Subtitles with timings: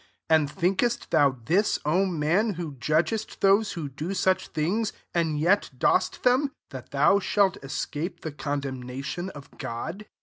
[0.29, 5.39] 3 And thinkest thou this, O man, who judgest those who do such things, and
[5.39, 10.07] yet dost them, that thou shak es cape the condemnation of God